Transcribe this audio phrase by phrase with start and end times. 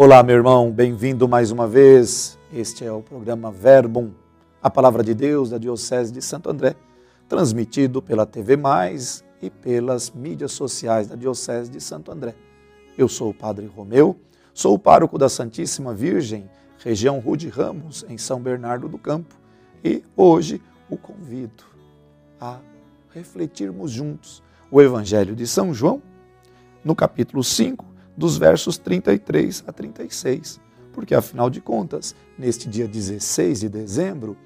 [0.00, 2.38] Olá, meu irmão, bem-vindo mais uma vez.
[2.52, 4.12] Este é o programa Verbum,
[4.62, 6.76] a palavra de Deus da Diocese de Santo André,
[7.28, 12.36] transmitido pela TV Mais e pelas mídias sociais da Diocese de Santo André.
[12.96, 14.16] Eu sou o Padre Romeu,
[14.54, 19.34] sou o pároco da Santíssima Virgem, região Rude Ramos, em São Bernardo do Campo,
[19.84, 21.64] e hoje o convido
[22.40, 22.60] a
[23.12, 26.00] refletirmos juntos o Evangelho de São João,
[26.84, 27.87] no capítulo 5,
[28.18, 30.60] dos versos 33 a 36.
[30.92, 34.36] Porque, afinal de contas, neste dia 16 de dezembro,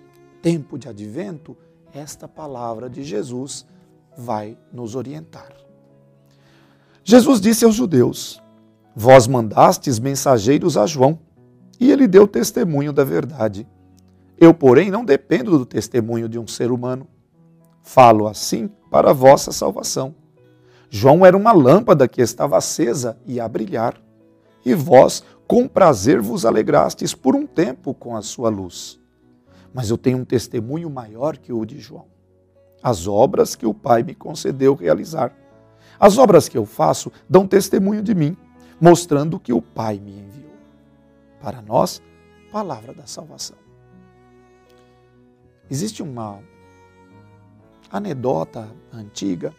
[0.42, 1.56] tempo de advento,
[1.94, 3.66] esta palavra de Jesus
[4.14, 5.50] vai nos orientar.
[7.02, 8.42] Jesus disse aos judeus:
[8.94, 11.18] Vós mandastes mensageiros a João,
[11.80, 13.66] e ele deu testemunho da verdade.
[14.36, 17.08] Eu, porém, não dependo do testemunho de um ser humano.
[17.82, 20.14] Falo assim para a vossa salvação.
[20.94, 23.98] João era uma lâmpada que estava acesa e a brilhar,
[24.62, 29.00] e vós com prazer vos alegrastes por um tempo com a sua luz.
[29.72, 32.04] Mas eu tenho um testemunho maior que o de João.
[32.82, 35.34] As obras que o Pai me concedeu realizar.
[35.98, 38.36] As obras que eu faço dão testemunho de mim,
[38.78, 40.52] mostrando que o Pai me enviou.
[41.40, 42.02] Para nós,
[42.52, 43.56] palavra da salvação.
[45.70, 46.38] Existe uma
[47.90, 49.54] anedota antiga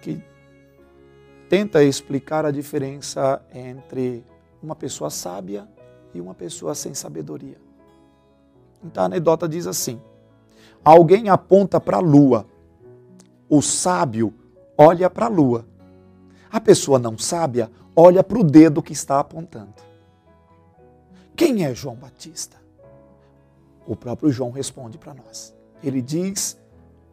[0.00, 0.22] que
[1.48, 4.24] tenta explicar a diferença entre
[4.62, 5.68] uma pessoa sábia
[6.14, 7.56] e uma pessoa sem sabedoria.
[8.82, 10.00] Então a anedota diz assim:
[10.84, 12.46] alguém aponta para a lua,
[13.48, 14.34] o sábio
[14.76, 15.66] olha para a lua,
[16.50, 19.74] a pessoa não sábia olha para o dedo que está apontando.
[21.34, 22.56] Quem é João Batista?
[23.86, 25.54] O próprio João responde para nós.
[25.82, 26.58] Ele diz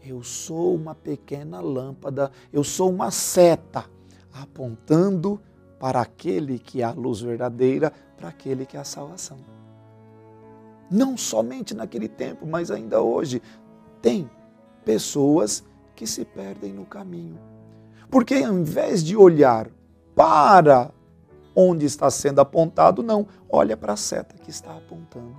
[0.06, 3.86] eu sou uma pequena lâmpada, eu sou uma seta
[4.34, 5.40] apontando
[5.80, 9.38] para aquele que é a luz verdadeira, para aquele que é a salvação.
[10.92, 13.42] Não somente naquele tempo, mas ainda hoje,
[14.02, 14.30] tem
[14.84, 15.64] pessoas
[15.96, 17.40] que se perdem no caminho.
[18.10, 19.70] Porque ao invés de olhar
[20.16, 20.92] para
[21.56, 25.38] onde está sendo apontado, não, olha para a seta que está apontando.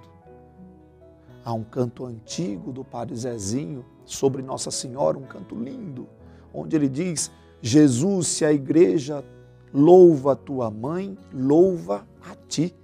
[1.44, 6.08] Há um canto antigo do Padre Zezinho sobre Nossa Senhora, um canto lindo,
[6.52, 9.24] onde ele diz: Jesus, se a igreja
[9.72, 12.74] louva a tua mãe, louva a ti.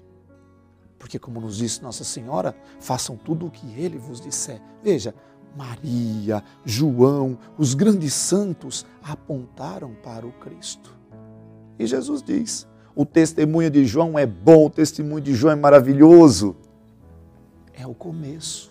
[0.99, 4.61] Porque, como nos disse Nossa Senhora, façam tudo o que ele vos disser.
[4.83, 5.15] Veja,
[5.57, 10.95] Maria, João, os grandes santos apontaram para o Cristo.
[11.79, 16.57] E Jesus diz: o testemunho de João é bom, o testemunho de João é maravilhoso
[17.81, 18.70] é o começo.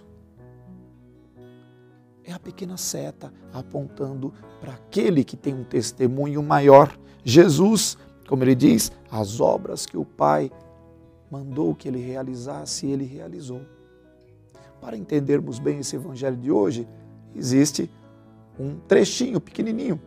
[2.29, 4.31] É a pequena seta apontando
[4.61, 6.95] para aquele que tem um testemunho maior.
[7.23, 7.97] Jesus,
[8.27, 10.51] como ele diz, as obras que o Pai
[11.31, 13.61] mandou que ele realizasse, ele realizou.
[14.79, 16.87] Para entendermos bem esse evangelho de hoje,
[17.35, 17.89] existe
[18.59, 19.99] um trechinho pequenininho,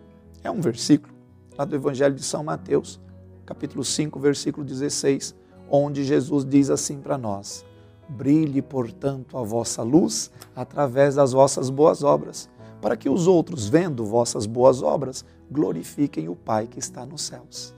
[0.45, 1.13] é um versículo,
[1.59, 3.01] lá do evangelho de São Mateus,
[3.45, 5.35] capítulo 5, versículo 16,
[5.69, 7.65] onde Jesus diz assim para nós:
[8.09, 12.49] Brilhe, portanto, a vossa luz através das vossas boas obras,
[12.81, 17.75] para que os outros, vendo vossas boas obras, glorifiquem o Pai que está nos céus.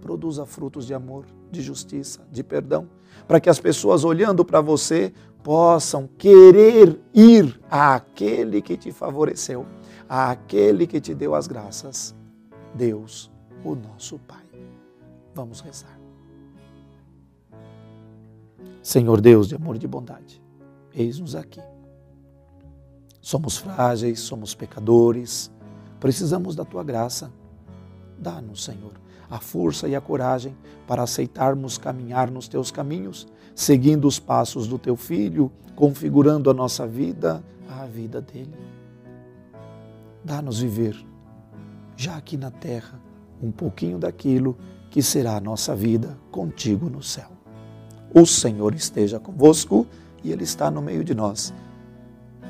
[0.00, 2.88] Produza frutos de amor, de justiça, de perdão,
[3.26, 5.12] para que as pessoas olhando para você
[5.42, 9.64] possam querer ir àquele que te favoreceu,
[10.08, 12.14] àquele que te deu as graças,
[12.74, 13.30] Deus,
[13.64, 14.44] o nosso Pai.
[15.34, 16.05] Vamos rezar.
[18.86, 20.40] Senhor Deus de amor e de bondade,
[20.94, 21.60] eis-nos aqui.
[23.20, 25.50] Somos frágeis, somos pecadores,
[25.98, 27.32] precisamos da tua graça.
[28.16, 28.92] Dá-nos, Senhor,
[29.28, 33.26] a força e a coragem para aceitarmos caminhar nos teus caminhos,
[33.56, 38.54] seguindo os passos do teu filho, configurando a nossa vida à vida dele.
[40.24, 40.96] Dá-nos viver,
[41.96, 43.02] já aqui na terra,
[43.42, 44.56] um pouquinho daquilo
[44.92, 47.35] que será a nossa vida contigo no céu.
[48.18, 49.86] O Senhor esteja convosco
[50.24, 51.52] e Ele está no meio de nós.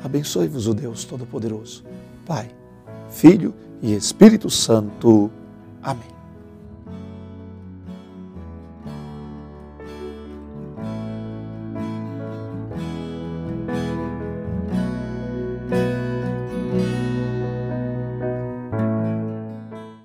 [0.04, 1.82] Abençoe-vos o Deus Todo-Poderoso,
[2.24, 2.48] Pai,
[3.10, 3.52] Filho
[3.82, 5.28] e Espírito Santo.
[5.82, 6.15] Amém.